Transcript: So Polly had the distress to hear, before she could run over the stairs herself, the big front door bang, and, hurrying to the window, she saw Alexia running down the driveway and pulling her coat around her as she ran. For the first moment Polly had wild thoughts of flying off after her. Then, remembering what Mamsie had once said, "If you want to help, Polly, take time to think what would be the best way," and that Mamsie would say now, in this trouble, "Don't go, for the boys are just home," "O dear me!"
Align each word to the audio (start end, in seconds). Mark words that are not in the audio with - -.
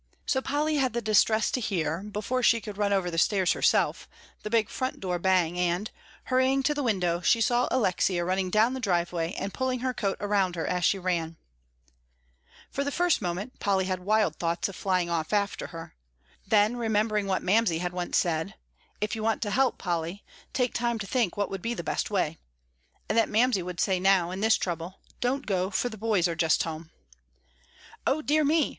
So 0.25 0.41
Polly 0.41 0.77
had 0.77 0.93
the 0.93 0.99
distress 1.03 1.51
to 1.51 1.61
hear, 1.61 2.01
before 2.01 2.41
she 2.41 2.59
could 2.59 2.75
run 2.75 2.91
over 2.91 3.11
the 3.11 3.19
stairs 3.19 3.51
herself, 3.51 4.09
the 4.41 4.49
big 4.49 4.67
front 4.67 4.99
door 4.99 5.19
bang, 5.19 5.59
and, 5.59 5.91
hurrying 6.23 6.63
to 6.63 6.73
the 6.73 6.81
window, 6.81 7.21
she 7.21 7.39
saw 7.39 7.67
Alexia 7.69 8.25
running 8.25 8.49
down 8.49 8.73
the 8.73 8.79
driveway 8.79 9.33
and 9.35 9.53
pulling 9.53 9.81
her 9.81 9.93
coat 9.93 10.17
around 10.19 10.55
her 10.55 10.65
as 10.65 10.83
she 10.83 10.97
ran. 10.97 11.37
For 12.71 12.83
the 12.83 12.91
first 12.91 13.21
moment 13.21 13.59
Polly 13.59 13.85
had 13.85 13.99
wild 13.99 14.37
thoughts 14.37 14.67
of 14.67 14.75
flying 14.75 15.07
off 15.07 15.33
after 15.33 15.67
her. 15.67 15.93
Then, 16.47 16.77
remembering 16.77 17.27
what 17.27 17.43
Mamsie 17.43 17.77
had 17.77 17.93
once 17.93 18.17
said, 18.17 18.55
"If 19.01 19.15
you 19.15 19.21
want 19.21 19.43
to 19.43 19.51
help, 19.51 19.77
Polly, 19.77 20.23
take 20.51 20.73
time 20.73 20.97
to 20.97 21.05
think 21.05 21.37
what 21.37 21.51
would 21.51 21.61
be 21.61 21.75
the 21.75 21.83
best 21.83 22.09
way," 22.09 22.39
and 23.07 23.15
that 23.19 23.29
Mamsie 23.29 23.61
would 23.61 23.79
say 23.79 23.99
now, 23.99 24.31
in 24.31 24.39
this 24.41 24.57
trouble, 24.57 24.99
"Don't 25.19 25.45
go, 25.45 25.69
for 25.69 25.89
the 25.89 25.95
boys 25.95 26.27
are 26.27 26.33
just 26.35 26.63
home," 26.63 26.89
"O 28.07 28.23
dear 28.23 28.43
me!" 28.43 28.69